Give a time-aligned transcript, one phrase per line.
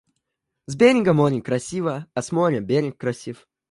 [0.65, 3.45] С берега море красиво, а с моря- берег красив.